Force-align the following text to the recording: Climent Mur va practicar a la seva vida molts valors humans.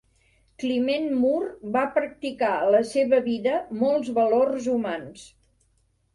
Climent 0.61 1.03
Mur 1.17 1.43
va 1.75 1.83
practicar 1.97 2.49
a 2.63 2.73
la 2.77 2.81
seva 2.93 3.21
vida 3.29 3.55
molts 3.83 4.11
valors 4.19 4.73
humans. 4.75 5.29